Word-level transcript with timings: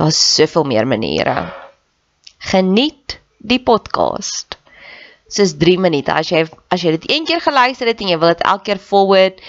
Daar's 0.00 0.20
soveel 0.34 0.64
meer 0.64 0.86
maniere. 0.88 1.52
Geniet 2.38 3.18
die 3.36 3.60
podcast. 3.60 4.56
Dis 5.28 5.52
3 5.60 5.76
minute. 5.78 6.14
As 6.14 6.30
jy 6.32 6.46
as 6.72 6.80
jy 6.80 6.94
dit 6.96 7.04
een 7.10 7.26
keer 7.28 7.42
geluister 7.44 7.90
het 7.90 8.00
en 8.00 8.08
jy 8.08 8.16
wil 8.22 8.32
dit 8.32 8.46
elke 8.48 8.70
keer 8.70 8.80
forward, 8.80 9.42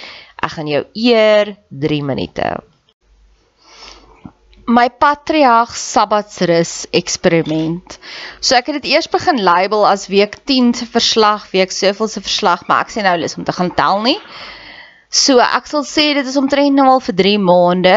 ek 0.44 0.52
gaan 0.58 0.68
jou 0.68 0.84
eer 1.08 1.54
3 1.86 2.02
minute. 2.04 2.50
My 4.68 4.90
patriarg 4.92 5.72
Sabbatsrus 5.80 6.74
eksperiment. 7.00 7.96
So 8.44 8.60
ek 8.60 8.74
het 8.74 8.82
dit 8.82 8.92
eers 8.92 9.08
begin 9.08 9.40
label 9.48 9.88
as 9.88 10.10
week 10.12 10.36
10 10.52 10.74
se 10.82 10.90
verslag, 10.98 11.48
week 11.56 11.72
soveel 11.72 12.12
se 12.12 12.28
verslag, 12.28 12.68
maar 12.68 12.84
ek 12.84 12.92
sê 12.92 13.08
nou 13.08 13.16
lus 13.24 13.40
om 13.40 13.48
te 13.48 13.56
gaan 13.56 13.72
tel 13.80 14.04
nie. 14.04 14.20
So 15.12 15.42
ek 15.44 15.66
sal 15.68 15.84
sê 15.84 16.06
dit 16.16 16.28
is 16.28 16.38
omtrent 16.40 16.78
nou 16.78 16.86
al 16.88 17.02
vir 17.04 17.16
3 17.20 17.40
maande, 17.44 17.96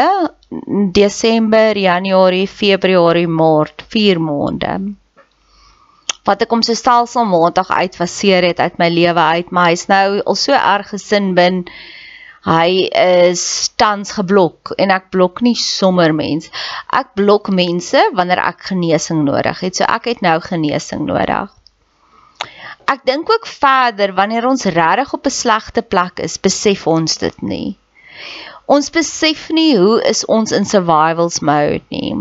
Desember, 0.97 1.78
Januarie, 1.78 2.48
Februarie, 2.50 3.28
Maart, 3.30 3.84
4 3.94 4.19
maande. 4.19 4.72
Wat 6.26 6.42
ek 6.42 6.56
om 6.56 6.64
so 6.66 6.75
stelsel 6.75 7.28
maandag 7.30 7.70
uitfaseer 7.70 8.48
het 8.48 8.58
uit 8.58 8.82
my 8.82 8.91
lewe 8.91 9.28
uit, 9.36 9.54
maar 9.54 9.70
hy's 9.70 9.86
nou 9.86 10.25
al 10.25 10.41
so 10.41 10.58
erg 10.58 10.91
gesin 10.91 11.36
bin. 11.38 11.62
Hy 12.48 12.91
is 12.98 13.44
tans 13.78 14.16
geblok 14.19 14.75
en 14.75 14.91
ek 14.91 15.12
blok 15.14 15.38
nie 15.46 15.54
sommer 15.54 16.10
mens. 16.10 16.50
Ek 16.91 17.14
blok 17.14 17.46
mense 17.54 18.02
wanneer 18.19 18.42
ek 18.42 18.72
genesing 18.72 19.22
nodig 19.28 19.62
het. 19.62 19.78
So 19.78 19.86
ek 19.86 20.10
het 20.10 20.26
nou 20.26 20.41
genesing 20.42 21.06
nodig 21.06 21.54
ek 22.90 23.04
dink 23.06 23.30
ook 23.30 23.46
verder 23.46 24.14
wanneer 24.14 24.46
ons 24.48 24.64
regtig 24.64 25.12
op 25.14 25.26
'n 25.26 25.30
slegte 25.30 25.82
plek 25.82 26.20
is, 26.20 26.38
besef 26.38 26.86
ons 26.86 27.18
dit 27.18 27.42
nie. 27.42 27.76
Ons 28.66 28.90
besef 28.90 29.50
nie 29.50 29.76
hoe 29.76 30.00
is 30.08 30.24
ons 30.24 30.52
in 30.52 30.64
survivals 30.64 31.40
mode 31.40 31.84
nie. 31.90 32.14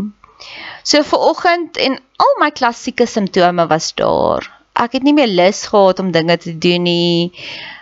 So 0.84 1.03
vir 1.03 1.19
oggend 1.19 1.78
en 1.78 2.00
al 2.19 2.34
my 2.40 2.51
klassieke 2.51 3.07
simptome 3.07 3.68
was 3.68 3.94
daar. 3.96 4.50
Ek 4.75 4.97
het 4.97 5.03
nie 5.03 5.13
meer 5.13 5.31
lus 5.31 5.66
gehad 5.72 6.00
om 6.00 6.12
dinge 6.12 6.38
te 6.38 6.57
doen 6.57 6.84
nie. 6.84 7.31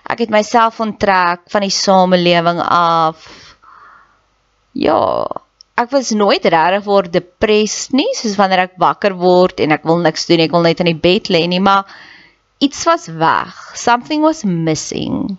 Ek 0.06 0.20
het 0.20 0.30
myself 0.30 0.80
onttrek 0.80 1.48
van 1.50 1.66
die 1.66 1.74
samelewing 1.74 2.60
af. 2.62 3.26
Ja, 4.74 5.26
ek 5.82 5.90
was 5.92 6.12
nooit 6.12 6.46
regtig 6.46 6.86
word 6.86 7.14
depressed 7.14 7.96
nie, 7.98 8.10
soos 8.16 8.38
wanneer 8.40 8.68
ek 8.68 8.80
wakker 8.82 9.16
word 9.18 9.64
en 9.64 9.74
ek 9.74 9.88
wil 9.88 10.04
niks 10.04 10.28
doen, 10.30 10.44
ek 10.44 10.54
wil 10.54 10.68
net 10.68 10.84
in 10.84 10.92
die 10.92 11.02
bed 11.08 11.32
lê 11.34 11.46
nie, 11.50 11.62
maar 11.64 11.90
iets 12.62 12.86
was 12.86 13.08
weg. 13.08 13.72
Something 13.74 14.22
was 14.22 14.44
missing. 14.44 15.38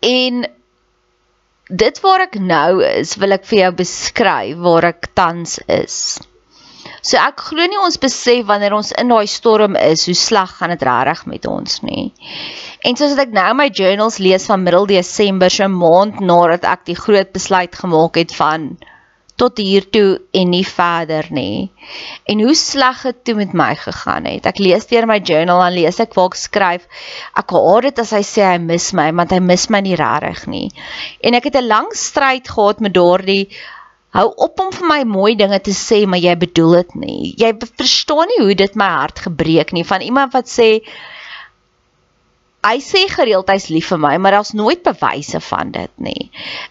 En 0.00 0.44
dit 1.70 2.00
waar 2.04 2.26
ek 2.26 2.36
nou 2.42 2.82
is, 2.84 3.14
wil 3.16 3.36
ek 3.38 3.46
vir 3.48 3.60
jou 3.62 3.72
beskryf 3.80 4.62
waar 4.66 4.90
ek 4.90 5.12
tans 5.16 5.56
is. 5.70 5.98
So 7.04 7.20
ek 7.20 7.40
glo 7.50 7.64
nie 7.68 7.80
ons 7.80 8.00
besef 8.00 8.44
wanneer 8.48 8.74
ons 8.76 8.90
in 9.00 9.12
daai 9.12 9.28
storm 9.30 9.76
is, 9.80 10.04
hoe 10.08 10.16
sleg 10.18 10.56
gaan 10.58 10.72
dit 10.74 10.84
regtig 10.88 11.24
met 11.30 11.48
ons 11.48 11.80
nie. 11.84 12.10
En 12.84 12.96
soos 12.96 13.16
ek 13.20 13.32
nou 13.36 13.50
my 13.56 13.70
journals 13.72 14.18
lees 14.24 14.48
van 14.50 14.64
middel 14.64 14.88
Desember, 14.90 15.52
so 15.52 15.64
'n 15.64 15.78
maand 15.78 16.20
nadat 16.20 16.64
ek 16.64 16.84
die 16.90 16.98
groot 16.98 17.32
besluit 17.32 17.76
gemaak 17.76 18.20
het 18.20 18.34
van 18.36 18.74
tot 19.40 19.58
hier 19.58 19.82
toe 19.90 20.20
en 20.30 20.50
nie 20.54 20.64
verder 20.66 21.26
nie. 21.34 21.70
En 22.30 22.40
hoe 22.44 22.54
sleg 22.54 23.02
het 23.02 23.24
toe 23.26 23.34
met 23.34 23.54
my 23.56 23.72
gegaan 23.78 24.28
het. 24.30 24.46
Ek 24.46 24.60
lees 24.62 24.86
deur 24.90 25.08
my 25.10 25.18
journal 25.18 25.62
en 25.64 25.74
lees 25.74 25.98
ek 26.02 26.14
waar 26.14 26.30
ek 26.30 26.38
skryf 26.38 26.84
ek 27.40 27.54
haat 27.56 27.88
dit 27.88 28.02
as 28.04 28.12
hy 28.14 28.22
sê 28.26 28.44
hy 28.52 28.58
mis 28.62 28.92
my 28.94 29.08
want 29.12 29.34
hy 29.34 29.40
mis 29.42 29.66
my 29.74 29.82
nie 29.82 29.98
regtig 29.98 30.44
nie. 30.50 30.68
En 31.22 31.34
ek 31.34 31.50
het 31.50 31.58
'n 31.58 31.66
lang 31.66 31.90
stryd 31.92 32.46
gehad 32.48 32.80
met 32.80 32.94
daardie 32.94 33.48
hou 34.14 34.28
op 34.46 34.60
om 34.60 34.70
vir 34.70 34.86
my 34.86 35.02
mooi 35.04 35.34
dinge 35.34 35.58
te 35.58 35.74
sê 35.74 36.04
maar 36.06 36.22
jy 36.22 36.36
bedoel 36.38 36.72
dit 36.78 36.94
nie. 36.94 37.34
Jy 37.36 37.52
verstaan 37.58 38.30
nie 38.30 38.40
hoe 38.44 38.54
dit 38.54 38.74
my 38.78 38.90
hart 39.00 39.18
gebreek 39.26 39.72
nie 39.72 39.84
van 39.84 40.00
iemand 40.00 40.32
wat 40.32 40.46
sê 40.46 40.84
hy 42.64 42.78
sê 42.80 43.04
gereeld 43.10 43.50
hy's 43.52 43.68
lief 43.68 43.90
vir 43.92 44.00
my, 44.00 44.16
maar 44.16 44.38
daar's 44.38 44.54
nooit 44.56 44.82
bewyse 44.86 45.40
van 45.50 45.72
dit 45.74 45.90
nie. 46.00 46.30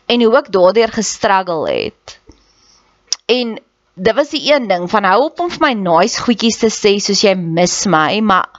En 0.10 0.24
hoe 0.26 0.38
ek 0.40 0.52
daardeur 0.56 0.94
gestruggle 0.96 1.70
het. 1.70 2.20
En 3.26 3.60
dit 3.94 4.16
was 4.16 4.30
die 4.30 4.54
een 4.54 4.68
ding 4.68 4.90
van 4.90 5.04
hou 5.04 5.20
op 5.24 5.40
om 5.40 5.52
vir 5.52 5.62
my 5.64 5.74
nice 5.80 6.20
goedjies 6.20 6.58
te 6.60 6.70
sê 6.74 6.98
soos 7.00 7.22
jy 7.24 7.36
mis 7.40 7.76
my, 7.88 8.18
maar 8.20 8.50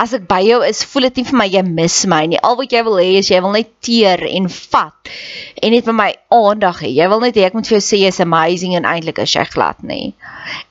as 0.00 0.12
ek 0.16 0.26
by 0.28 0.40
jou 0.44 0.58
is, 0.64 0.82
voel 0.88 1.06
dit 1.08 1.20
nie 1.20 1.26
vir 1.28 1.38
my 1.40 1.46
jy 1.48 1.62
mis 1.64 1.96
my 2.08 2.20
nie. 2.28 2.40
Al 2.44 2.58
wat 2.58 2.72
jy 2.72 2.82
wil 2.84 2.98
hê 3.00 3.08
is 3.20 3.30
jy 3.32 3.40
wil 3.40 3.54
net 3.56 3.70
teer 3.84 4.24
en 4.28 4.48
vat 4.52 5.12
en 5.60 5.74
net 5.74 5.88
vir 5.88 5.96
my 5.96 6.10
aandag 6.36 6.82
hê. 6.84 6.92
Jy 6.98 7.08
wil 7.12 7.24
net 7.24 7.40
hê 7.40 7.46
ek 7.48 7.56
moet 7.56 7.68
vir 7.68 7.78
jou 7.78 7.82
sê 7.86 8.02
jy's 8.02 8.20
amazing 8.24 8.76
en 8.76 8.88
eintlik 8.92 9.22
is 9.24 9.34
jy 9.36 9.46
glad 9.54 9.80
nie. 9.84 10.12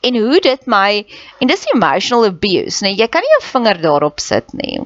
En 0.05 0.21
hoe 0.21 0.41
dit 0.45 0.69
my 0.69 1.01
en 1.41 1.49
dis 1.49 1.67
emotional 1.73 2.29
abuse, 2.29 2.85
nee, 2.85 2.97
jy 2.97 3.09
kan 3.09 3.25
nie 3.25 3.35
jou 3.37 3.43
vinger 3.49 3.81
daarop 3.85 4.21
sit 4.21 4.53
nie. 4.57 4.81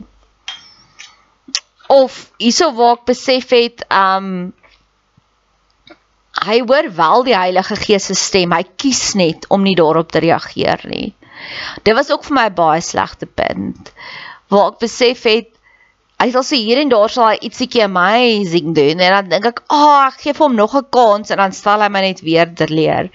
Of 1.91 2.29
hierso 2.39 2.71
waar 2.75 2.99
ek 3.01 3.07
besef 3.11 3.51
het, 3.51 3.87
um 3.91 4.53
hy 6.41 6.59
hoor 6.65 6.89
wel 6.95 7.23
die 7.27 7.37
Heilige 7.37 7.75
Gees 7.77 8.09
se 8.09 8.15
stem. 8.17 8.53
Hy 8.55 8.63
kies 8.75 9.13
net 9.19 9.45
om 9.53 9.63
nie 9.63 9.75
daarop 9.77 10.11
te 10.11 10.19
reageer 10.23 10.81
nie. 10.89 11.13
Dit 11.83 11.95
was 11.95 12.11
ook 12.11 12.23
vir 12.25 12.37
my 12.37 12.47
baie 12.53 12.81
slegte 12.81 13.27
punt. 13.27 13.91
Waar 14.49 14.73
ek 14.73 14.79
besef 14.85 15.23
het 15.29 15.51
hy 16.23 16.29
sal 16.31 16.45
sê 16.47 16.59
hier 16.61 16.79
en 16.79 16.91
daar 16.91 17.11
sal 17.11 17.33
hy 17.33 17.49
ietsiekie 17.49 17.83
amazing 17.83 18.71
doen 18.77 19.01
en 19.01 19.15
dan 19.17 19.29
dink 19.29 19.45
ek, 19.49 19.59
"Ag, 19.67 19.83
oh, 19.83 20.07
ek 20.07 20.21
gee 20.21 20.33
vir 20.33 20.45
hom 20.47 20.55
nog 20.55 20.75
'n 20.75 20.85
kans" 20.89 21.31
en 21.31 21.37
dan 21.37 21.51
stel 21.51 21.81
hy 21.81 21.89
my 21.89 22.01
net 22.01 22.21
weer 22.21 22.47
terleer. 22.55 23.09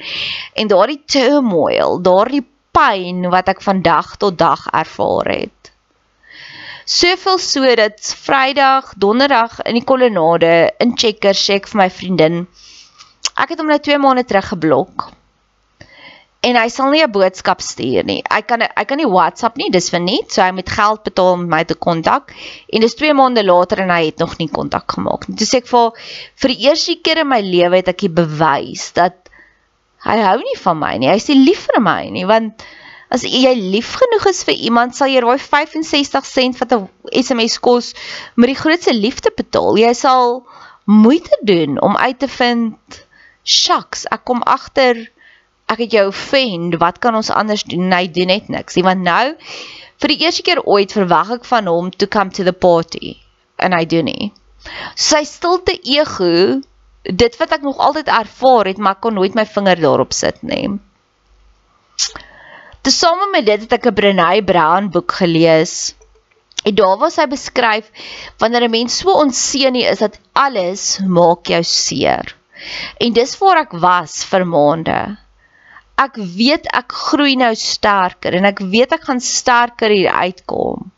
En 0.55 0.69
daardie 0.69 1.03
turmoil, 1.07 2.03
daardie 2.03 2.45
pyn 2.73 3.31
wat 3.31 3.49
ek 3.49 3.63
van 3.63 3.83
dag 3.83 4.17
tot 4.17 4.39
dag 4.39 4.67
ervaar 4.73 5.29
het. 5.29 5.73
Soveel 6.85 7.39
so 7.39 7.75
dat 7.77 8.01
Vrydag, 8.01 8.95
Donderdag 8.97 9.61
in 9.65 9.75
die 9.75 9.85
kolonnade 9.85 10.71
in 10.81 10.97
Checkers 10.97 11.43
sê 11.49 11.55
ek 11.55 11.69
vir 11.69 11.79
my 11.79 11.91
vriendin, 11.91 12.47
Ek 13.39 13.55
het 13.55 13.61
hom 13.63 13.71
nou 13.71 13.79
2 13.79 13.99
maande 14.03 14.25
terug 14.27 14.49
geblok. 14.51 15.09
En 16.47 16.55
hy 16.55 16.69
sal 16.71 16.93
nie 16.95 17.03
'n 17.03 17.11
boodskap 17.11 17.61
stuur 17.61 18.05
nie. 18.07 18.23
Hy 18.31 18.41
kan 18.43 18.63
hy 18.63 18.85
kan 18.85 18.99
nie 18.99 19.11
WhatsApp 19.11 19.57
nie, 19.57 19.71
dis 19.71 19.91
vir 19.91 20.01
net, 20.01 20.33
so 20.33 20.43
hy 20.43 20.53
moet 20.55 20.71
geld 20.71 21.03
betaal 21.03 21.33
om 21.33 21.49
my 21.51 21.65
te 21.65 21.75
kontak. 21.75 22.35
En 22.73 22.81
dis 22.81 22.95
2 22.95 23.15
maande 23.15 23.45
later 23.45 23.83
en 23.83 23.91
hy 23.91 24.05
het 24.07 24.19
nog 24.19 24.39
nie 24.39 24.49
kontak 24.49 24.93
gemaak 24.93 25.29
nie. 25.29 25.37
Toe 25.37 25.47
sê 25.47 25.59
ek 25.63 25.67
vir 25.67 25.91
vir 26.43 26.55
die 26.55 26.69
eerste 26.69 26.95
keer 27.03 27.23
in 27.25 27.29
my 27.29 27.41
lewe 27.41 27.77
het 27.77 27.89
ek 27.89 27.99
die 28.07 28.15
bewys 28.21 28.93
dat 28.93 29.31
hy 30.07 30.19
hou 30.23 30.39
nie 30.39 30.59
van 30.63 30.79
my 30.79 30.93
nie. 30.99 31.11
Hy 31.11 31.19
sê 31.19 31.35
lief 31.35 31.67
vir 31.73 31.83
my 31.83 32.11
nie, 32.11 32.25
want 32.25 32.63
as 33.11 33.25
jy 33.25 33.55
lief 33.55 33.97
genoeg 33.99 34.29
is 34.31 34.45
vir 34.45 34.55
iemand, 34.55 34.95
sal 34.95 35.09
jy 35.09 35.21
daai 35.25 35.39
65 35.39 36.27
sent 36.27 36.59
wat 36.61 36.73
'n 36.73 36.89
SMS 37.13 37.59
kos 37.59 37.95
met 38.37 38.49
die 38.53 38.63
grootste 38.63 38.95
liefde 38.95 39.31
betaal. 39.35 39.79
Jy 39.79 39.93
sal 39.95 40.47
moeite 40.87 41.39
doen 41.43 41.81
om 41.81 41.97
uit 41.97 42.19
te 42.19 42.29
vind 42.29 43.05
shucks, 43.45 44.07
ek 44.11 44.25
kom 44.25 44.43
agter 44.43 45.09
ek 45.69 45.83
het 45.85 45.95
jou 45.99 46.07
offend, 46.09 46.79
wat 46.81 46.99
kan 47.03 47.17
ons 47.19 47.31
anders 47.31 47.67
doen? 47.69 47.93
Hy 47.93 48.07
doen 48.13 48.33
net 48.33 48.49
niks. 48.53 48.79
Want 48.85 49.05
nou 49.05 49.37
vir 50.01 50.15
die 50.15 50.21
eerste 50.25 50.45
keer 50.47 50.63
ooit 50.65 50.95
verwag 50.97 51.35
ek 51.39 51.49
van 51.49 51.69
hom 51.69 51.91
to 51.93 52.09
come 52.09 52.33
to 52.33 52.47
the 52.47 52.57
party 52.57 53.19
en 53.59 53.75
hy 53.77 53.85
doen 53.91 54.09
nie. 54.09 54.31
Sy 54.99 55.25
stilte 55.29 55.75
ego, 55.85 56.61
dit 57.03 57.39
wat 57.41 57.55
ek 57.59 57.67
nog 57.67 57.81
altyd 57.83 58.11
ervaar 58.13 58.71
het, 58.71 58.81
maar 58.81 59.01
kon 59.03 59.19
nooit 59.19 59.37
my 59.37 59.45
vinger 59.49 59.81
daarop 59.83 60.15
sit 60.17 60.41
nie. 60.47 60.79
Tesame 62.87 63.29
met 63.33 63.47
dit 63.47 63.67
het 63.67 63.73
ek 63.75 63.91
'n 63.91 63.95
Brené 63.95 64.31
Brown 64.45 64.89
boek 64.95 65.13
gelees. 65.21 65.95
En 66.65 66.75
daar 66.75 66.97
was 66.99 67.17
hy 67.17 67.27
beskryf 67.27 67.91
wanneer 68.39 68.65
'n 68.65 68.71
mens 68.71 68.99
so 68.99 69.11
onseënie 69.11 69.85
is 69.85 69.99
dat 69.99 70.19
alles 70.33 70.99
maak 71.05 71.47
jou 71.47 71.63
seer. 71.63 72.38
En 72.99 73.13
dis 73.17 73.39
waar 73.39 73.63
ek 73.65 73.75
was 73.83 74.21
vir 74.29 74.45
maande. 74.47 74.99
Ek 75.99 76.15
weet 76.17 76.69
ek 76.79 76.95
groei 76.95 77.35
nou 77.39 77.55
sterker 77.59 78.37
en 78.39 78.47
ek 78.47 78.63
weet 78.75 78.95
ek 78.95 79.09
gaan 79.09 79.21
sterker 79.23 79.91
hier 79.91 80.15
uitkom. 80.15 80.93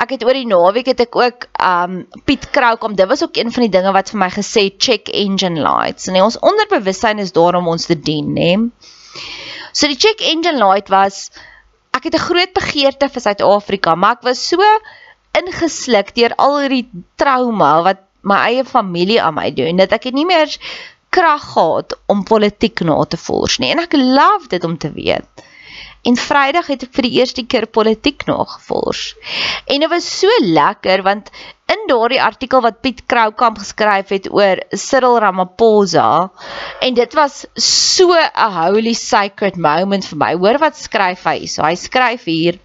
Ek 0.00 0.14
het 0.14 0.22
oor 0.24 0.36
die 0.38 0.48
naweek 0.48 0.86
het 0.92 1.02
ek 1.04 1.16
ook 1.18 1.46
um 1.60 1.96
Piet 2.24 2.46
Kroukom, 2.54 2.94
dit 2.96 3.08
was 3.10 3.22
ook 3.26 3.36
een 3.36 3.50
van 3.52 3.66
die 3.66 3.72
dinge 3.74 3.92
wat 3.92 4.12
vir 4.12 4.20
my 4.22 4.30
gesê 4.32 4.70
check 4.78 5.10
engine 5.12 5.60
lights. 5.60 6.08
En 6.08 6.22
ons 6.22 6.38
onderbewussyn 6.40 7.20
is 7.20 7.34
daar 7.36 7.58
om 7.58 7.68
ons 7.68 7.90
te 7.90 7.98
dien, 7.98 8.30
né? 8.32 8.54
So 9.72 9.90
die 9.90 9.98
check 10.00 10.22
engine 10.24 10.56
light 10.62 10.88
was 10.88 11.28
ek 11.92 12.08
het 12.08 12.14
'n 12.14 12.26
groot 12.28 12.52
begeerte 12.54 13.08
vir 13.08 13.22
Suid-Afrika, 13.26 13.94
maar 13.94 14.16
ek 14.18 14.22
was 14.22 14.48
so 14.48 14.62
ingesluk 15.36 16.14
deur 16.14 16.34
al 16.38 16.58
hierdie 16.62 16.88
trauma 17.16 17.82
wat 17.82 18.00
my 18.22 18.40
eie 18.50 18.64
familie 18.64 19.20
aan 19.22 19.34
my 19.34 19.50
doen 19.54 19.80
dat 19.80 19.92
ek 19.96 20.10
nie 20.14 20.26
meer 20.28 20.50
krag 21.10 21.44
gehad 21.52 21.96
om 22.06 22.24
politiek 22.24 22.82
na 22.86 22.98
te 23.04 23.18
vors 23.18 23.58
nie 23.58 23.72
en 23.74 23.82
ek 23.82 23.96
love 23.98 24.50
dit 24.50 24.64
om 24.64 24.76
te 24.78 24.92
weet. 24.94 25.46
En 26.08 26.16
Vrydag 26.16 26.70
het 26.72 26.86
ek 26.86 26.94
vir 26.96 27.04
die 27.04 27.16
eerste 27.20 27.42
keer 27.44 27.66
politiek 27.68 28.22
nagevors. 28.24 29.10
En 29.68 29.82
dit 29.84 29.90
was 29.92 30.06
so 30.20 30.36
lekker 30.40 31.02
want 31.04 31.28
in 31.70 31.84
daardie 31.90 32.22
artikel 32.22 32.62
wat 32.64 32.80
Piet 32.80 33.02
Kroukamp 33.10 33.60
geskryf 33.60 34.08
het 34.14 34.30
oor 34.32 34.62
Cyril 34.72 35.18
Ramaphosa 35.20 36.30
en 36.80 36.96
dit 36.96 37.18
was 37.18 37.44
so 37.54 38.16
'n 38.16 38.56
holy 38.56 38.94
sacred 38.94 39.56
moment 39.56 40.06
vir 40.06 40.18
my. 40.18 40.32
Hoor 40.34 40.58
wat 40.58 40.76
skryf 40.76 41.24
hy? 41.24 41.46
So 41.46 41.62
hy 41.62 41.74
skryf 41.74 42.24
hier 42.24 42.58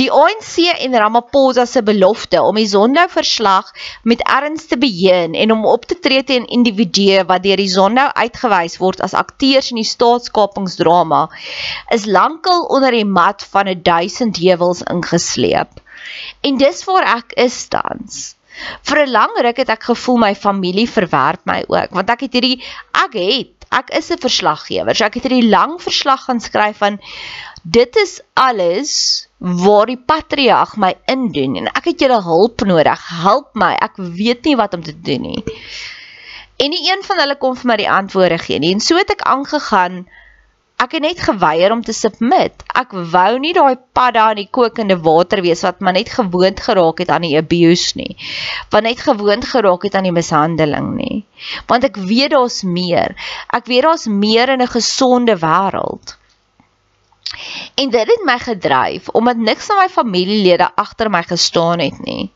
Die 0.00 0.10
ANC 0.10 0.56
en 0.80 0.96
Ramaphosa 0.98 1.66
se 1.66 1.82
belofte 1.82 2.42
om 2.42 2.56
die 2.58 2.66
Sondag 2.68 3.12
verslag 3.14 3.70
met 4.02 4.22
erns 4.26 4.66
te 4.70 4.78
beheer 4.80 5.30
en 5.32 5.52
om 5.52 5.66
op 5.66 5.84
te 5.86 5.98
tree 5.98 6.24
teen 6.24 6.46
individue 6.46 7.24
wat 7.28 7.44
deur 7.46 7.60
die 7.60 7.70
Sondag 7.70 8.14
uitgewys 8.18 8.78
word 8.82 9.02
as 9.04 9.14
akteurs 9.14 9.70
in 9.70 9.80
die 9.80 9.88
staatskapingsdrama 9.88 11.26
is 11.94 12.06
lankal 12.06 12.66
onder 12.74 12.96
die 12.96 13.06
mat 13.06 13.46
van 13.54 13.68
'n 13.68 13.82
duisend 13.82 14.40
heuwels 14.42 14.82
ingesleep. 14.82 15.80
En 16.40 16.56
dis 16.56 16.84
waar 16.84 17.06
ek 17.16 17.36
is 17.46 17.68
tans. 17.68 18.34
Vir 18.82 19.06
'n 19.06 19.10
lang 19.10 19.32
ruk 19.46 19.56
het 19.56 19.68
ek 19.68 19.90
gevoel 19.90 20.18
my 20.18 20.34
familie 20.34 20.88
verwerp 20.88 21.42
my 21.44 21.64
ook 21.68 21.90
want 21.90 22.10
ek 22.10 22.20
het 22.26 22.32
hierdie 22.32 22.62
ek 22.92 23.14
het 23.18 23.54
ek 23.74 23.90
is 23.90 24.10
'n 24.10 24.18
verslaggewer. 24.18 24.94
So 24.94 25.04
ek 25.04 25.14
het 25.14 25.26
hierdie 25.26 25.50
lang 25.50 25.80
verslag 25.82 26.24
gaan 26.24 26.40
skryf 26.40 26.78
van 26.78 27.00
dit 27.64 27.96
is 27.96 28.20
alles 28.36 28.94
waar 29.38 29.88
die 29.88 29.98
patriarg 29.98 30.76
my 30.76 30.92
indoen 31.08 31.56
en 31.62 31.70
ek 31.72 31.88
het 31.92 32.02
julle 32.04 32.20
hulp 32.22 32.64
nodig. 32.68 33.04
Help 33.24 33.54
my. 33.56 33.72
Ek 33.80 33.96
weet 33.96 34.44
nie 34.44 34.56
wat 34.60 34.76
om 34.76 34.82
te 34.84 34.92
doen 34.92 35.24
nie. 35.30 35.40
En 36.60 36.70
nie 36.70 36.84
een 36.86 37.02
van 37.02 37.18
hulle 37.22 37.38
kon 37.40 37.56
vir 37.56 37.70
my 37.72 37.76
die 37.80 37.90
antwoorde 37.90 38.38
gee 38.38 38.60
nie. 38.60 38.74
En 38.76 38.84
so 38.84 39.00
het 39.00 39.10
ek 39.10 39.24
aangegaan. 39.28 40.04
Ek 40.84 40.96
het 40.96 41.04
net 41.04 41.20
geweier 41.22 41.72
om 41.72 41.80
te 41.86 41.94
submit. 41.96 42.64
Ek 42.76 42.92
wou 42.92 43.30
nie 43.40 43.54
daai 43.56 43.78
padda 43.96 44.26
in 44.34 44.42
die 44.42 44.50
kokende 44.50 44.98
water 45.00 45.40
wees 45.44 45.62
wat 45.64 45.80
maar 45.80 45.96
net 45.96 46.10
gewoond 46.12 46.60
geraak 46.60 47.00
het 47.00 47.12
aan 47.14 47.24
die 47.24 47.36
abuse 47.38 47.94
nie. 47.96 48.16
Wat 48.74 48.84
net 48.84 49.00
gewoond 49.06 49.46
geraak 49.48 49.86
het 49.88 49.96
aan 49.96 50.10
die 50.10 50.12
mishandeling 50.12 50.90
nie. 50.98 51.22
Want 51.70 51.88
ek 51.88 51.96
weet 51.96 52.34
daar's 52.34 52.60
meer. 52.66 53.16
Ek 53.48 53.70
weet 53.72 53.86
daar's 53.88 54.04
meer 54.10 54.52
in 54.52 54.60
'n 54.60 54.74
gesonde 54.74 55.38
wêreld. 55.40 56.18
En 57.74 57.90
dit 57.90 58.06
het 58.10 58.24
my 58.24 58.38
gedryf 58.38 59.08
omdat 59.08 59.36
niks 59.36 59.66
van 59.66 59.82
my 59.82 59.88
familielede 59.88 60.70
agter 60.74 61.10
my 61.10 61.22
gestaan 61.22 61.78
het 61.78 61.98
nie. 62.04 62.32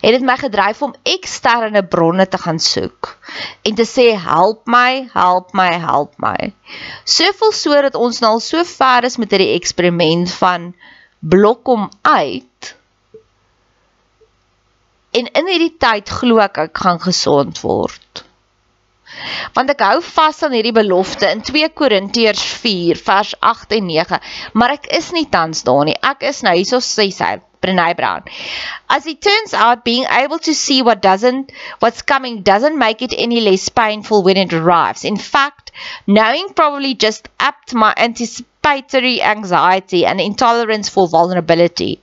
Het 0.00 0.14
dit 0.16 0.22
my 0.22 0.36
gedryf 0.36 0.82
om 0.82 0.94
eksterne 1.02 1.82
bronne 1.86 2.28
te 2.28 2.38
gaan 2.38 2.58
soek 2.58 3.16
en 3.62 3.74
te 3.74 3.86
sê 3.88 4.06
help 4.16 4.66
my, 4.66 5.08
help 5.12 5.52
my, 5.52 5.70
help 5.82 6.14
my. 6.22 6.52
Soveel 7.04 7.52
sodat 7.52 7.94
ons 7.94 8.20
nou 8.24 8.32
al 8.36 8.44
so 8.44 8.64
ver 8.64 9.08
is 9.08 9.16
met 9.16 9.34
hierdie 9.34 9.54
eksperiment 9.56 10.32
van 10.40 10.72
blok 11.18 11.66
hom 11.66 11.88
uit. 12.02 12.74
En 15.10 15.26
in 15.26 15.50
hierdie 15.50 15.74
tyd 15.80 16.10
glo 16.20 16.40
ek 16.44 16.62
ek 16.68 16.84
gaan 16.84 17.00
gesond 17.02 17.60
word. 17.64 18.27
Want 19.56 19.72
ek 19.74 19.84
hou 19.86 19.98
vas 20.04 20.42
aan 20.46 20.56
hierdie 20.56 20.74
belofte 20.76 21.28
in 21.30 21.42
2 21.46 21.72
Korintiërs 21.80 22.44
4 22.62 23.02
vers 23.08 23.34
8 23.52 23.76
en 23.78 23.86
9, 23.90 24.20
maar 24.52 24.76
ek 24.78 24.90
is 25.00 25.12
nie 25.16 25.28
tans 25.32 25.64
daar 25.66 25.84
nie. 25.88 25.96
Ek 26.02 26.24
is 26.30 26.42
nou 26.46 26.54
hierso 26.56 26.82
sê 26.84 27.08
sy 27.14 27.36
Brené 27.60 27.96
Brown. 27.98 28.22
As 28.88 29.06
it 29.06 29.20
turns 29.20 29.54
out 29.54 29.84
being 29.84 30.06
able 30.10 30.38
to 30.40 30.54
see 30.54 30.80
what 30.82 31.02
doesn't 31.02 31.50
what's 31.80 32.02
coming 32.02 32.42
doesn't 32.42 32.78
make 32.78 33.02
it 33.02 33.14
any 33.16 33.40
less 33.40 33.68
painful 33.68 34.22
when 34.22 34.36
it 34.36 34.52
arrives. 34.52 35.04
In 35.04 35.16
fact, 35.16 35.72
knowing 36.06 36.54
probably 36.54 36.94
just 36.94 37.28
upped 37.40 37.74
my 37.74 37.92
anticipation 37.96 38.46
anxiety 38.68 40.04
and 40.04 40.20
intolerance 40.20 40.88
for 40.88 41.08
vulnerability. 41.08 42.00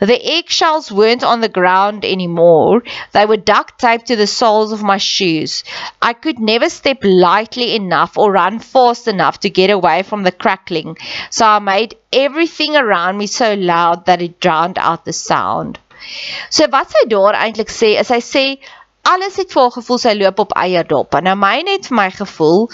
The 0.00 0.20
eggshells 0.36 0.90
weren't 0.90 1.24
on 1.24 1.40
the 1.40 1.48
ground 1.48 2.04
anymore. 2.04 2.82
They 3.12 3.26
were 3.26 3.36
duct 3.36 3.78
taped 3.78 4.06
to 4.06 4.16
the 4.16 4.26
soles 4.26 4.72
of 4.72 4.82
my 4.82 4.98
shoes. 4.98 5.64
I 6.02 6.12
could 6.12 6.38
never 6.38 6.68
step 6.68 6.98
lightly 7.02 7.74
enough 7.74 8.18
or 8.18 8.32
run 8.32 8.58
fast 8.58 9.08
enough 9.08 9.40
to 9.40 9.50
get 9.50 9.70
away 9.70 10.02
from 10.02 10.22
the 10.22 10.32
crackling, 10.32 10.96
so 11.30 11.46
I 11.46 11.58
made 11.58 11.96
everything 12.12 12.76
around 12.76 13.18
me 13.18 13.26
so 13.26 13.54
loud 13.54 14.06
that 14.06 14.22
it 14.22 14.40
drowned 14.40 14.78
out 14.78 15.04
the 15.04 15.12
sound. 15.12 15.78
So 16.50 16.66
wat 16.72 16.90
sy 16.90 17.06
daar 17.10 17.36
eintlik 17.36 17.72
sê 17.74 17.96
is 18.00 18.10
hy 18.14 18.20
sê 18.24 18.44
alles 19.08 19.38
het 19.40 19.52
vir 19.52 19.70
haar 19.74 19.98
sy 19.98 20.14
loop 20.14 20.40
op 20.44 20.54
eierdop. 20.56 21.14
En 21.14 21.28
nou 21.28 21.36
my 21.38 21.60
net 21.66 21.88
vir 21.90 21.96
my 21.96 22.08
gevoel 22.14 22.68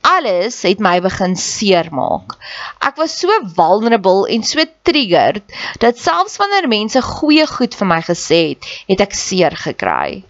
alles 0.00 0.62
het 0.62 0.80
my 0.82 0.98
begin 1.04 1.36
seermaak. 1.36 2.36
Ek 2.84 2.96
was 3.00 3.14
so 3.20 3.32
vulnerable 3.56 4.26
en 4.30 4.44
so 4.46 4.64
triggered 4.82 5.42
dat 5.82 5.98
selfs 5.98 6.38
wanneer 6.40 6.68
mense 6.70 7.02
goeie 7.02 7.46
goed 7.46 7.74
vir 7.74 7.90
my 7.90 8.00
gesê 8.06 8.40
het, 8.52 8.70
het 8.88 9.04
ek 9.04 9.14
seer 9.14 9.56
gekry. 9.56 10.22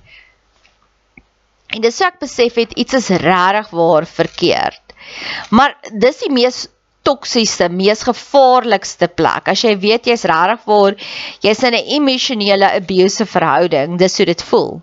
En 1.69 1.85
dis 1.85 2.01
ek 2.01 2.21
besef 2.23 2.57
het 2.57 2.73
iets 2.81 2.97
is 2.97 3.09
regtig 3.21 3.71
waar 3.77 4.07
verkeerd. 4.09 4.83
Maar 5.51 5.77
dis 5.93 6.21
die 6.25 6.33
mees 6.33 6.67
toksiese, 7.09 7.69
mees 7.73 8.05
gevaarlikste 8.05 9.09
plek. 9.09 9.49
As 9.53 9.65
jy 9.65 9.75
weet 9.81 10.09
jy's 10.09 10.27
regtig 10.29 10.65
waar 10.69 10.97
jy's 11.45 11.65
in 11.65 11.75
'n 11.75 11.89
emosionele 11.99 12.73
abuse 12.81 13.27
verhouding, 13.27 13.99
dis 13.99 14.17
hoe 14.17 14.27
dit 14.27 14.43
voel. 14.51 14.81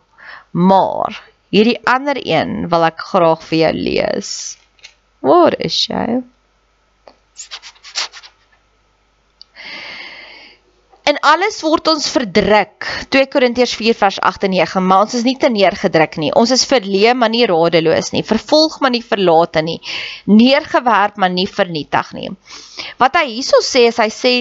Maar 0.51 1.21
hierdie 1.49 1.79
ander 1.85 2.17
een 2.21 2.69
wil 2.69 2.85
ek 2.85 2.99
graag 3.11 3.41
vir 3.49 3.57
jou 3.59 3.73
lees. 3.73 4.31
Waar 5.25 5.55
is 5.65 5.77
jy? 5.89 6.21
In 11.05 11.17
alles 11.21 11.59
word 11.61 11.89
ons 11.91 12.05
verdruk. 12.09 12.85
2 13.13 13.27
Korintiërs 13.29 13.75
4 13.77 13.97
vers 13.97 14.17
8 14.25 14.47
en 14.47 14.55
9. 14.55 14.81
Maar 14.89 15.03
ons 15.05 15.17
is 15.17 15.25
nie 15.25 15.35
te 15.37 15.51
neergedruk 15.53 16.17
nie. 16.21 16.31
Ons 16.33 16.53
is 16.55 16.65
verleë 16.65 17.13
maar 17.17 17.29
nie 17.33 17.45
radeloos 17.49 18.09
nie. 18.13 18.23
Vervolg 18.25 18.79
maar 18.81 18.93
nie 18.93 19.03
verlate 19.05 19.61
nie. 19.65 19.77
Neergewerp 20.25 21.21
maar 21.21 21.33
nie 21.33 21.45
vernietig 21.49 22.09
nie. 22.17 22.31
Wat 23.01 23.15
hy 23.19 23.27
hierso 23.29 23.61
sê 23.65 23.87
is 23.91 23.99
hy 24.01 24.09
sê 24.13 24.33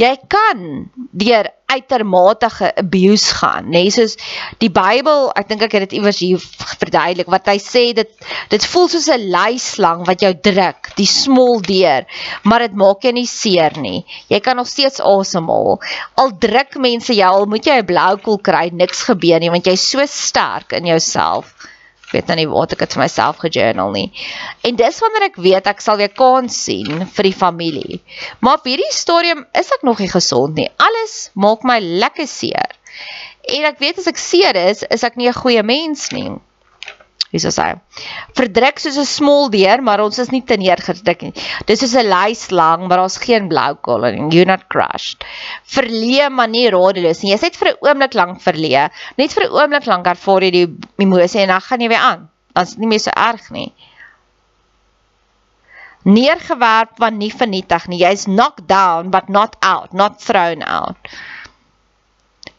jy 0.00 0.12
kan 0.28 0.90
deur 1.12 1.50
uitermate 1.74 2.48
abuse 2.76 3.34
gaan, 3.34 3.66
nê? 3.72 3.84
Nee, 3.84 3.92
soos 3.94 4.16
die 4.62 4.70
Bybel, 4.72 5.30
ek 5.38 5.48
dink 5.50 5.64
ek 5.66 5.76
het 5.76 5.86
dit 5.86 5.96
iewers 5.98 6.20
hier 6.22 6.42
verduidelik 6.78 7.30
wat 7.32 7.48
hy 7.50 7.56
sê 7.62 7.84
dit 7.96 8.10
dit 8.52 8.68
voel 8.72 8.88
soos 8.92 9.08
'n 9.10 9.28
leislang 9.34 10.04
wat 10.06 10.22
jou 10.22 10.32
druk, 10.48 10.92
die 11.00 11.08
smol 11.08 11.60
deur, 11.64 12.06
maar 12.44 12.66
dit 12.66 12.74
maak 12.84 13.02
jou 13.02 13.12
nie 13.12 13.26
seer 13.26 13.78
nie. 13.80 14.04
Jy 14.28 14.40
kan 14.40 14.56
nog 14.56 14.68
steeds 14.68 15.00
asemhaal. 15.00 15.80
Al 16.20 16.36
druk 16.38 16.76
mense 16.76 17.14
jou, 17.14 17.32
al 17.40 17.46
moet 17.46 17.66
jy 17.66 17.80
'n 17.80 17.86
blou 17.86 18.16
koel 18.18 18.38
kry, 18.38 18.70
niks 18.72 19.02
gebeur 19.10 19.40
nie 19.40 19.50
want 19.50 19.66
jy's 19.66 19.90
so 19.90 20.04
sterk 20.06 20.72
in 20.72 20.86
jouself 20.86 21.54
weet 22.14 22.30
nou 22.30 22.36
nie 22.38 22.48
wat 22.50 22.74
ek 22.76 22.84
het 22.86 22.96
vir 22.96 23.04
myself 23.04 23.42
gejournal 23.42 23.92
nie. 23.94 24.06
En 24.64 24.78
dis 24.78 25.00
wanneer 25.02 25.28
ek 25.28 25.36
weet 25.42 25.68
ek 25.70 25.82
sal 25.84 25.98
weer 26.00 26.12
kans 26.14 26.56
sien 26.66 27.04
vir 27.16 27.28
die 27.28 27.36
familie. 27.36 28.00
Maar 28.40 28.60
op 28.60 28.70
hierdie 28.70 28.92
stadium 28.94 29.44
is 29.52 29.72
ek 29.74 29.84
nog 29.86 30.00
nie 30.02 30.10
gesond 30.12 30.56
nie. 30.60 30.70
Alles 30.78 31.30
maak 31.34 31.66
my 31.66 31.80
lekker 31.82 32.28
seer. 32.30 32.74
En 33.50 33.68
ek 33.68 33.80
weet 33.82 34.00
as 34.00 34.08
ek 34.10 34.20
seer 34.20 34.56
is, 34.56 34.84
is 34.88 35.04
ek 35.04 35.16
nie 35.20 35.28
'n 35.28 35.40
goeie 35.42 35.62
mens 35.62 36.10
nie. 36.12 36.30
Sou 37.42 37.50
sê? 37.50 37.66
Verdruk 38.38 38.78
soos 38.78 38.98
'n 38.98 39.08
smol 39.10 39.48
deur, 39.50 39.82
maar 39.82 40.00
ons 40.00 40.18
is 40.22 40.30
nie 40.30 40.42
te 40.42 40.56
neergedruk 40.56 41.22
nie. 41.22 41.32
Dis 41.66 41.80
soos 41.80 41.94
'n 41.98 42.06
lys 42.06 42.50
lang, 42.50 42.86
maar 42.86 42.98
daar's 42.98 43.18
geen 43.18 43.48
blou 43.48 43.74
kolor 43.74 44.12
nie. 44.12 44.36
You 44.36 44.44
not 44.44 44.68
crushed. 44.68 45.24
Verleë 45.66 46.30
maar 46.30 46.48
nie 46.48 46.68
radeloos 46.70 47.22
nie. 47.22 47.32
Jy's 47.32 47.42
net 47.42 47.56
vir 47.56 47.68
'n 47.72 47.80
oomblik 47.80 48.14
lank 48.14 48.40
verleë. 48.40 48.90
Net 49.18 49.32
vir 49.32 49.44
'n 49.44 49.52
oomblik 49.52 49.86
lank 49.86 50.06
ervaar 50.06 50.42
jy 50.42 50.50
die 50.50 50.68
emosie 50.98 51.40
en 51.40 51.48
dan 51.48 51.60
gaan 51.60 51.80
jy 51.80 51.88
weer 51.88 51.98
aan. 52.10 52.30
Dan's 52.54 52.70
dit 52.70 52.78
nie 52.78 52.88
meer 52.88 53.00
so 53.00 53.10
erg 53.10 53.50
nie. 53.50 53.72
Neergewerp 56.04 56.98
want 56.98 57.16
nie 57.16 57.32
vernietig 57.32 57.88
nie. 57.88 57.98
Jy's 57.98 58.26
knocked 58.26 58.66
down 58.68 59.10
but 59.10 59.28
not 59.28 59.56
out, 59.62 59.92
not 59.92 60.20
thrown 60.20 60.62
out. 60.62 60.96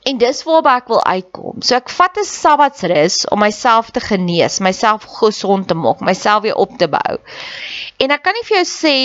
En 0.06 0.20
dis 0.22 0.44
waarby 0.46 0.74
ek 0.78 0.90
wil 0.94 1.02
uitkom. 1.02 1.62
So 1.66 1.76
ek 1.80 1.90
vat 1.90 2.18
'n 2.22 2.28
sabbatsrus 2.30 3.16
om 3.34 3.40
myself 3.42 3.90
te 3.90 4.02
genees, 4.04 4.60
myself 4.62 5.08
gesond 5.20 5.68
te 5.68 5.74
maak, 5.74 6.04
myself 6.06 6.44
weer 6.44 6.60
op 6.62 6.78
te 6.78 6.88
bou. 6.88 7.16
En 7.98 8.12
ek 8.14 8.22
kan 8.24 8.38
nie 8.38 8.46
vir 8.46 8.58
jou 8.58 8.68
sê 8.70 8.98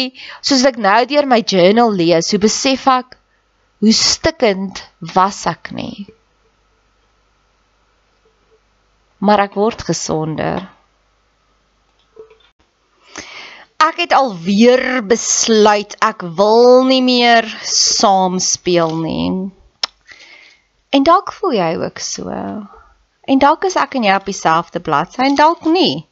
soos 0.43 0.65
ek 0.69 0.77
nou 0.77 0.99
deur 1.09 1.27
my 1.27 1.41
journal 1.41 1.93
lees, 1.93 2.31
hoe 2.31 2.41
besef 2.43 2.85
ek 2.87 3.17
hoe 3.81 3.93
stikkend 3.97 4.83
was 5.15 5.47
ek 5.49 5.71
nie. 5.73 6.05
Maar 9.25 9.47
ek 9.47 9.57
word 9.57 9.87
gesonder. 9.89 10.69
Ek 13.81 14.03
het 14.05 14.13
alweer 14.13 15.01
besluit 15.09 15.97
ek 16.05 16.27
wil 16.37 16.85
nie 16.85 17.01
meer 17.01 17.49
saam 17.65 18.37
speel 18.39 18.93
nie. 19.01 19.31
En 20.91 21.03
dalk 21.07 21.33
voel 21.33 21.53
jy 21.55 21.73
ook 21.79 21.99
so. 22.03 22.31
En 23.31 23.39
dalk 23.39 23.65
is 23.69 23.77
ek 23.79 23.95
en 23.95 24.07
jy 24.09 24.15
op 24.19 24.27
dieselfde 24.27 24.81
bladsy 24.83 25.23
en 25.23 25.39
dalk 25.39 25.67
nie. 25.71 26.07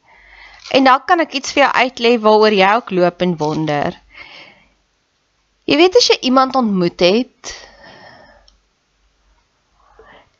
En 0.71 0.85
dalk 0.87 1.07
kan 1.09 1.19
ek 1.19 1.35
iets 1.39 1.51
vir 1.55 1.65
jou 1.65 1.71
uitlê 1.83 2.13
waaroor 2.23 2.55
jy 2.55 2.69
ook 2.77 2.93
loop 2.95 3.25
en 3.25 3.35
wonder. 3.41 3.97
Jy 5.69 5.77
weet 5.77 5.97
as 5.99 6.07
jy 6.13 6.17
iemand 6.29 6.55
ontmoet 6.55 6.99
het 7.03 7.55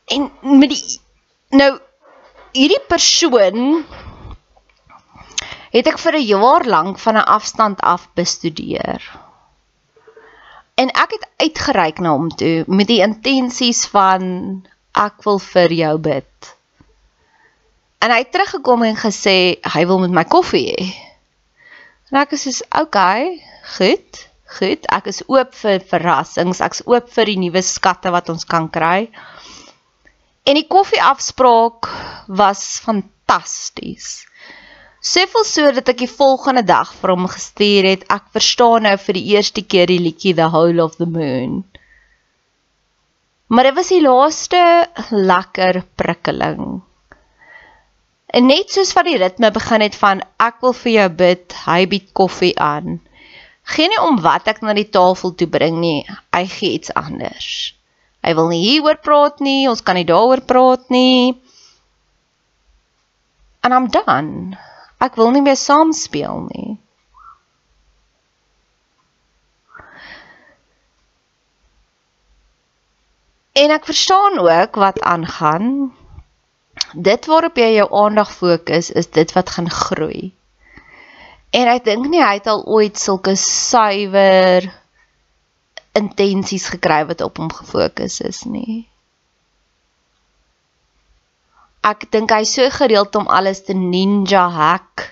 en 0.10 0.32
met 0.42 0.72
die 0.72 1.58
nou 1.60 1.70
hierdie 2.56 2.82
persoon 2.90 3.84
het 5.76 5.90
ek 5.92 6.00
vir 6.02 6.18
'n 6.18 6.30
jaar 6.32 6.66
lank 6.66 7.00
van 7.00 7.18
'n 7.18 7.30
afstand 7.38 7.82
af 7.82 8.08
bestudeer 8.16 9.04
en 10.80 10.92
ek 10.96 11.18
het 11.18 11.28
uitgereik 11.44 12.00
na 12.04 12.14
hom 12.16 12.30
toe 12.40 12.64
met 12.72 12.88
die 12.88 13.02
intensies 13.04 13.84
van 13.92 14.24
ek 14.96 15.20
wil 15.26 15.42
vir 15.44 15.76
jou 15.76 15.94
bid. 16.08 16.54
En 18.00 18.14
hy 18.14 18.22
het 18.24 18.32
teruggekom 18.32 18.86
en 18.88 18.96
gesê 19.00 19.60
hy 19.60 19.84
wil 19.90 20.00
met 20.06 20.16
my 20.16 20.24
koffie 20.24 20.70
hê. 20.72 20.88
En 22.10 22.22
ek 22.22 22.38
sê 22.40 22.54
okay, 22.80 23.36
goed, 23.76 24.24
goed. 24.58 24.88
Ek 24.90 25.12
is 25.12 25.22
oop 25.28 25.52
vir 25.60 25.84
verrassings. 25.92 26.64
Ek's 26.64 26.82
oop 26.88 27.12
vir 27.14 27.34
die 27.34 27.40
nuwe 27.44 27.62
skatte 27.66 28.14
wat 28.16 28.32
ons 28.32 28.48
kan 28.48 28.70
kry. 28.72 29.10
En 30.48 30.58
die 30.58 30.66
koffieafspraak 30.66 31.92
was 32.40 32.80
fantasties. 32.86 34.29
Soveel 35.00 35.46
so 35.48 35.72
dat 35.72 35.88
ek 35.94 36.02
die 36.04 36.12
volgende 36.12 36.66
dag 36.68 36.90
vir 37.00 37.14
hom 37.14 37.28
gestuur 37.32 37.88
het. 37.88 38.04
Ek 38.12 38.26
verstaan 38.36 38.84
nou 38.84 38.98
vir 39.00 39.16
die 39.16 39.28
eerste 39.38 39.64
keer 39.64 39.88
die 39.88 40.02
liedjie 40.04 40.36
The 40.36 40.50
Whole 40.52 40.84
of 40.84 40.98
the 41.00 41.08
Moon. 41.08 41.64
Maar 43.48 43.70
dit 43.70 43.78
was 43.80 43.94
die 43.96 44.04
laaste 44.04 44.62
lekker 45.10 45.82
prikkeling. 45.96 46.82
En 48.30 48.46
net 48.46 48.70
soos 48.76 48.92
wat 48.94 49.08
die 49.08 49.18
ritme 49.18 49.50
begin 49.56 49.82
het 49.82 49.96
van 49.98 50.22
ek 50.38 50.60
wil 50.62 50.76
vir 50.84 50.92
jou 50.92 51.08
bid, 51.24 51.56
hy 51.66 51.80
bied 51.90 52.12
koffie 52.14 52.54
aan. 52.62 53.00
Geen 53.74 53.90
nie 53.94 54.04
om 54.04 54.20
wat 54.22 54.52
ek 54.52 54.62
na 54.62 54.76
die 54.78 54.90
tafel 54.92 55.34
toe 55.34 55.48
bring 55.50 55.80
nie, 55.82 56.04
hy 56.36 56.44
gee 56.52 56.76
iets 56.78 56.94
anders. 56.94 57.74
Hy 58.22 58.36
wil 58.36 58.52
nie 58.52 58.62
hieroor 58.68 59.00
praat 59.02 59.40
nie, 59.40 59.70
ons 59.72 59.82
kan 59.82 59.98
nie 59.98 60.06
daaroor 60.06 60.44
praat 60.46 60.92
nie. 60.94 61.40
And 63.64 63.74
I'm 63.74 63.88
done. 63.88 64.60
Ek 65.00 65.16
wil 65.16 65.32
nie 65.32 65.42
meer 65.44 65.56
saam 65.60 65.94
speel 65.96 66.42
nie. 66.50 66.74
En 73.60 73.72
ek 73.76 73.88
verstaan 73.88 74.40
ook 74.44 74.76
wat 74.84 75.00
aangaan. 75.14 75.72
Dit 76.94 77.26
waarop 77.32 77.58
jy 77.60 77.72
jou 77.78 77.88
aandag 78.04 78.32
fokus 78.32 78.92
is 78.92 79.10
dit 79.16 79.32
wat 79.36 79.56
gaan 79.56 79.72
groei. 79.72 80.30
En 81.56 81.72
ek 81.72 81.84
dink 81.88 82.12
nie 82.12 82.24
hy 82.24 82.36
het 82.38 82.48
al 82.52 82.64
ooit 82.68 83.00
sulke 83.00 83.36
suiwer 83.40 84.68
intensies 85.98 86.70
gekry 86.76 87.02
wat 87.10 87.24
op 87.26 87.40
hom 87.42 87.52
gefokus 87.52 88.20
is 88.22 88.44
nie 88.46 88.86
ek 91.90 92.10
dink 92.14 92.34
hy's 92.36 92.52
so 92.58 92.68
gereeld 92.74 93.16
om 93.20 93.28
alles 93.28 93.64
te 93.66 93.74
ninja 93.74 94.48
hack 94.54 95.08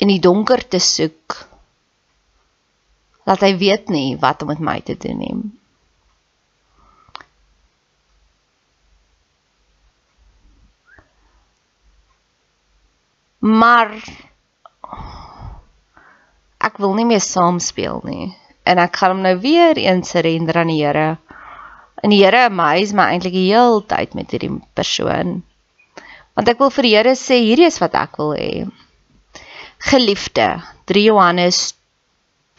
in 0.00 0.08
die 0.08 0.20
donker 0.20 0.62
te 0.68 0.80
soek 0.80 1.36
dat 3.28 3.44
hy 3.44 3.54
weet 3.60 3.90
nie 3.92 4.16
wat 4.20 4.42
om 4.42 4.50
met 4.50 4.62
my 4.64 4.80
te 4.82 4.96
doen 4.98 5.18
nie. 5.20 5.34
Maar 13.40 13.92
ek 16.60 16.76
wil 16.82 16.92
nie 16.98 17.06
meer 17.08 17.22
saam 17.24 17.60
speel 17.62 18.02
nie 18.04 18.32
en 18.68 18.80
ek 18.82 18.98
gaan 19.00 19.14
hom 19.14 19.22
nou 19.24 19.36
weer 19.40 19.78
eens 19.80 20.10
surrender 20.12 20.58
aan 20.60 20.72
die 20.72 20.82
Here. 20.82 21.16
En 22.00 22.12
die 22.12 22.22
Here 22.22 22.46
amaze 22.48 22.96
my 22.96 23.10
eintlik 23.12 23.34
die 23.36 23.50
hele 23.50 23.82
tyd 23.88 24.14
met 24.16 24.32
hierdie 24.32 24.52
persoon. 24.78 25.40
Want 26.36 26.48
ek 26.48 26.60
wil 26.62 26.72
vir 26.72 26.88
die 26.88 26.94
Here 26.96 27.16
sê 27.18 27.40
hierdie 27.42 27.68
is 27.68 27.80
wat 27.82 27.96
ek 27.98 28.16
wil 28.20 28.32
hê. 28.38 28.66
Geliefde, 29.90 30.48
3 30.88 31.04
Johannes 31.08 31.60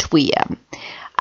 2. 0.05 0.45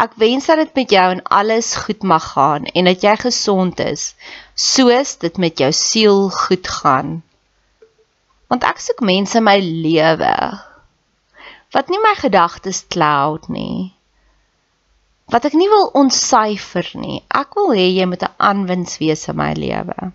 Ek 0.01 0.17
wens 0.21 0.47
dat 0.49 0.61
dit 0.63 0.79
met 0.79 0.93
jou 0.97 1.07
en 1.17 1.23
alles 1.41 1.75
goed 1.85 2.05
mag 2.09 2.31
gaan 2.33 2.69
en 2.73 2.89
dat 2.89 3.03
jy 3.05 3.17
gesond 3.21 3.81
is, 3.85 4.15
soos 4.57 5.17
dit 5.21 5.37
met 5.37 5.61
jou 5.61 5.69
siel 5.77 6.29
goed 6.33 6.69
gaan. 6.81 7.21
Want 8.49 8.65
ek 8.65 8.81
soek 8.81 9.05
mense 9.05 9.37
in 9.39 9.45
my 9.45 9.59
lewe 9.61 10.35
wat 11.71 11.91
nie 11.91 12.01
my 12.03 12.15
gedagtes 12.19 12.83
cloud 12.91 13.47
nie. 13.53 13.93
Wat 15.31 15.45
ek 15.47 15.55
nie 15.55 15.69
wil 15.71 15.91
ontsyfer 15.95 16.87
nie. 16.99 17.21
Ek 17.31 17.55
wil 17.59 17.71
hê 17.79 17.87
jy 17.95 18.07
moet 18.11 18.25
'n 18.27 18.35
aanwins 18.51 18.99
wees 18.99 19.29
in 19.31 19.37
my 19.37 19.53
lewe. 19.55 20.13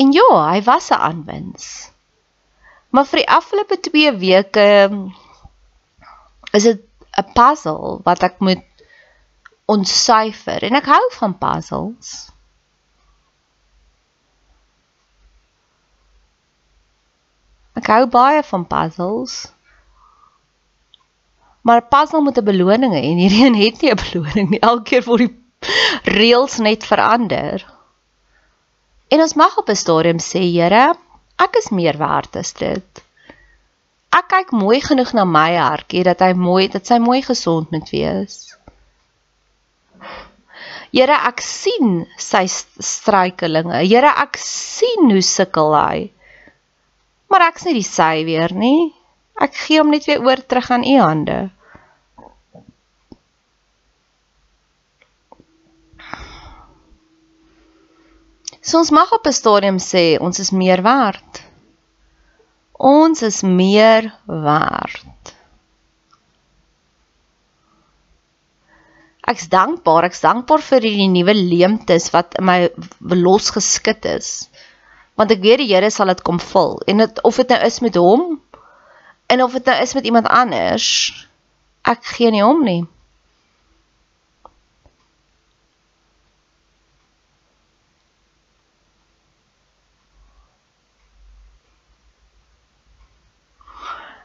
En 0.00 0.12
ja, 0.12 0.28
hy 0.52 0.60
was 0.64 0.90
'n 0.90 1.02
aanwins. 1.08 1.90
Maar 2.90 3.06
vir 3.06 3.20
die 3.22 3.30
afgelope 3.38 3.76
2 3.80 4.12
weke 4.18 4.68
is 6.52 6.62
dit 6.62 6.82
'n 7.18 7.32
puzzle 7.34 8.00
wat 8.04 8.22
ek 8.22 8.40
moet 8.40 8.64
ontsyfer 9.70 10.64
en 10.66 10.74
ek 10.80 10.88
hou 10.90 11.04
van 11.18 11.38
puzzles. 11.38 12.30
Ek 17.78 17.86
hou 17.86 18.06
baie 18.06 18.42
van 18.42 18.66
puzzles. 18.66 19.36
Maar 21.60 21.82
'n 21.82 21.88
puzzle 21.88 22.20
moet 22.20 22.38
'n 22.38 22.44
beloning 22.44 22.94
en 22.94 23.18
hierdie 23.22 23.44
een 23.46 23.54
het 23.54 23.80
nie 23.80 23.90
'n 23.90 24.02
beloning 24.04 24.48
nie. 24.50 24.60
Elke 24.60 24.82
keer 24.82 25.04
word 25.04 25.26
die 25.26 25.36
reëls 26.04 26.56
net 26.56 26.84
verander. 26.84 27.64
En 29.08 29.20
ons 29.20 29.34
mag 29.34 29.56
op 29.58 29.68
'n 29.68 29.76
stadium 29.76 30.18
sê, 30.18 30.42
Here, 30.56 30.94
ek 31.36 31.56
is 31.56 31.68
meer 31.68 31.96
werd 31.98 32.36
as 32.36 32.52
dit. 32.52 33.02
Ek 34.10 34.28
kyk 34.28 34.50
mooi 34.50 34.80
genoeg 34.80 35.12
na 35.12 35.24
my 35.24 35.56
hartjie 35.56 36.02
dat 36.02 36.20
hy 36.20 36.32
mooi, 36.32 36.68
dat 36.68 36.86
sy 36.86 36.98
mooi 36.98 37.22
gesond 37.22 37.70
moet 37.70 37.90
wees. 37.90 38.56
Here, 40.90 41.14
ek 41.14 41.40
sien 41.40 42.06
sy 42.18 42.46
struikelinge. 42.50 43.84
Here, 43.86 44.10
ek 44.24 44.38
sien 44.42 45.10
hoe 45.10 45.22
sukkel 45.22 45.76
hy. 45.78 46.10
Maar 47.30 47.46
ek's 47.50 47.64
nie 47.68 47.76
die 47.78 47.86
sy 47.86 48.24
weer 48.26 48.50
nie. 48.54 48.90
Ek 49.40 49.56
gee 49.56 49.80
hom 49.80 49.90
net 49.92 50.04
weer 50.08 50.20
oor 50.20 50.40
terug 50.44 50.70
aan 50.70 50.84
u 50.84 50.96
hande. 51.00 51.38
So 58.60 58.78
ons 58.78 58.92
mag 58.92 59.12
op 59.16 59.26
'n 59.26 59.32
stadium 59.32 59.78
sê 59.80 60.20
ons 60.20 60.38
is 60.38 60.50
meer 60.50 60.82
werd. 60.82 61.40
Ons 62.76 63.22
is 63.22 63.42
meer 63.42 64.12
werd. 64.26 65.34
Ek's 69.30 69.48
dankbaar, 69.48 70.04
ek's 70.04 70.20
dankbaar 70.20 70.62
vir 70.68 70.80
hierdie 70.80 71.08
nuwe 71.08 71.34
leemtes 71.34 72.10
wat 72.10 72.36
in 72.38 72.44
my 72.44 72.68
losgeskit 73.00 74.04
is. 74.04 74.48
Want 75.14 75.30
ek 75.30 75.40
weet 75.40 75.58
die 75.64 75.72
Here 75.72 75.90
sal 75.90 76.12
dit 76.12 76.22
kom 76.22 76.38
vul 76.40 76.80
en 76.86 76.96
dit 77.04 77.22
of 77.22 77.36
dit 77.36 77.48
nou 77.48 77.60
is 77.64 77.80
met 77.80 77.94
hom 77.94 78.40
en 79.30 79.42
of 79.42 79.52
dit 79.52 79.64
nou 79.64 79.82
is 79.82 79.94
met 79.94 80.04
iemand 80.04 80.26
anders, 80.26 80.86
ek 81.86 82.04
gee 82.16 82.30
nie 82.30 82.42
om 82.44 82.64
nie. 82.66 82.80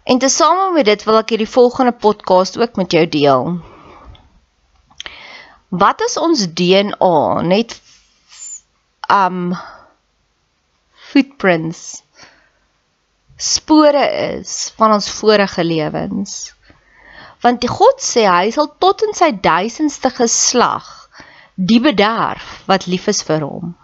En 0.06 0.18
tesame 0.18 0.72
met 0.74 0.86
dit 0.86 1.04
wil 1.06 1.18
ek 1.22 1.34
hierdie 1.34 1.50
volgende 1.50 1.94
podcast 1.94 2.58
ook 2.58 2.76
met 2.82 2.92
jou 2.98 3.06
deel. 3.10 3.54
Wat 5.70 6.02
is 6.02 6.18
ons 6.18 6.48
DNA 6.54 7.42
net 7.42 7.78
um 9.10 9.54
footprints 11.14 12.05
spore 13.38 14.04
is 14.40 14.74
van 14.78 14.96
ons 14.98 15.10
vorige 15.12 15.64
lewens. 15.64 16.54
Want 17.44 17.62
die 17.62 17.70
God 17.70 18.02
sê 18.02 18.26
hy 18.30 18.52
sal 18.52 18.72
tot 18.80 19.04
in 19.06 19.14
sy 19.14 19.32
duisendste 19.32 20.10
geslag 20.10 21.10
die 21.56 21.80
bederf 21.80 22.64
wat 22.68 22.88
lief 22.88 23.08
is 23.08 23.22
vir 23.24 23.44
hom. 23.46 23.76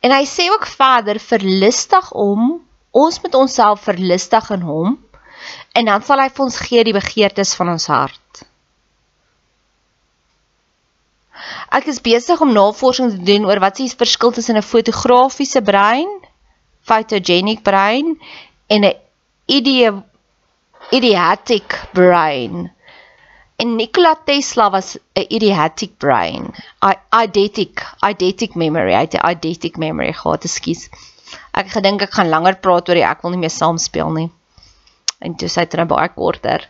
En 0.00 0.12
hy 0.12 0.24
sê 0.28 0.50
ook 0.50 0.66
verder 0.66 1.20
verlustig 1.22 2.10
om 2.12 2.60
Ons 2.90 3.20
moet 3.22 3.34
onsself 3.34 3.84
verlustig 3.86 4.50
in 4.50 4.62
hom 4.66 4.98
en 5.78 5.86
dan 5.86 6.02
sal 6.02 6.20
hy 6.20 6.28
vir 6.28 6.44
ons 6.44 6.58
gee 6.66 6.82
die 6.84 6.94
begeertes 6.94 7.54
van 7.58 7.70
ons 7.72 7.86
hart. 7.90 8.42
Ek 11.70 11.86
is 11.88 12.02
besig 12.02 12.42
om 12.42 12.50
navorsing 12.52 13.12
te 13.14 13.22
doen 13.24 13.46
oor 13.46 13.62
wat 13.62 13.78
is 13.78 13.94
die 13.94 14.02
verskil 14.02 14.34
tussen 14.34 14.58
'n 14.58 14.66
fotografiese 14.66 15.62
brein, 15.62 16.10
photogenic 16.86 17.62
brein 17.62 18.18
en 18.68 18.84
'n 18.84 18.94
idiotic 20.90 21.68
brain. 21.92 22.70
En 23.60 23.76
Nikola 23.76 24.14
Tesla 24.24 24.70
was 24.70 24.96
'n 24.96 25.26
idiotic 25.28 25.98
brain. 25.98 26.54
Eidetic, 27.12 27.84
eidetic 28.00 28.54
memory, 28.54 28.94
eidetic 28.94 29.76
memory 29.76 30.12
gehad, 30.12 30.44
ekskuus. 30.44 30.88
Ek 31.52 31.64
het 31.66 31.72
gedink 31.72 32.02
ek 32.02 32.14
gaan 32.14 32.28
langer 32.28 32.56
praat 32.56 32.88
oor 32.88 32.94
die 32.94 33.04
ek 33.06 33.22
wil 33.22 33.30
nie 33.30 33.42
meer 33.44 33.50
saam 33.50 33.78
speel 33.78 34.10
nie. 34.10 34.30
En 35.20 35.34
toe 35.36 35.48
sê 35.48 35.60
dit 35.68 35.76
nou 35.76 35.86
baie 35.86 36.08
korter. 36.08 36.68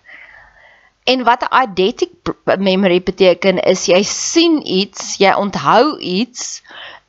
En 1.06 1.24
wat 1.24 1.42
'n 1.42 1.54
eidetic 1.60 2.10
memory 2.58 3.00
beteken 3.02 3.58
is 3.58 3.86
jy 3.86 4.02
sien 4.02 4.60
iets, 4.66 5.16
jy 5.18 5.32
onthou 5.34 5.98
iets 5.98 6.62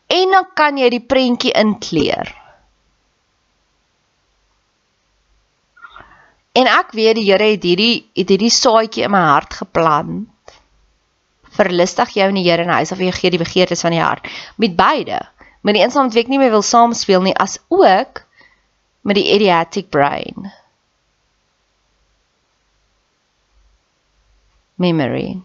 en 0.07 0.29
dan 0.29 0.47
kan 0.53 0.77
jy 0.77 0.89
die 0.89 1.05
prentjie 1.13 1.51
inkleer. 1.51 2.40
En 6.62 6.69
ek 6.69 6.93
weet 6.93 7.17
die 7.17 7.26
Here 7.26 7.47
het 7.56 7.63
hierdie 7.65 8.04
het 8.17 8.30
hierdie 8.30 8.54
saadjie 8.54 9.08
in 9.08 9.13
my 9.13 9.21
hart 9.32 9.56
geplant. 9.63 10.30
Verlustig 11.58 12.13
jou 12.15 12.28
in 12.30 12.38
die 12.38 12.45
Here 12.45 12.65
en 12.67 12.74
hy 12.74 12.84
sal 12.86 13.00
vir 13.00 13.10
jou 13.10 13.17
gee 13.17 13.34
die 13.34 13.41
begeertes 13.41 13.82
van 13.86 13.95
die 13.95 14.04
hart. 14.04 14.28
Met 14.62 14.78
beide 14.78 15.24
met 15.62 15.78
die 15.78 15.84
eensaam 15.84 16.10
wat 16.10 16.17
ek 16.17 16.30
nie 16.32 16.39
meer 16.41 16.54
wil 16.54 16.65
saamspeel 16.65 17.21
nie 17.26 17.36
as 17.38 17.60
ook 17.69 18.24
met 19.06 19.17
die 19.17 19.28
idiotic 19.34 19.89
brain. 19.93 20.50
Memory. 24.82 25.41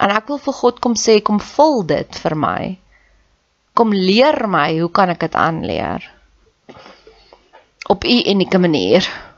En 0.00 0.12
ek 0.12 0.28
wil 0.32 0.40
vir 0.46 0.56
God 0.60 0.80
kom 0.84 0.96
sê 1.00 1.18
kom 1.24 1.40
vul 1.40 1.84
dit 1.88 2.20
vir 2.24 2.36
my. 2.36 2.60
Kom 3.76 3.92
leer 3.92 4.44
my 4.48 4.70
hoe 4.78 4.90
kan 4.92 5.12
ek 5.12 5.24
dit 5.26 5.36
aanleer 5.36 6.13
op 7.86 8.04
'n 8.04 8.28
unieke 8.30 8.58
manier 8.58 9.32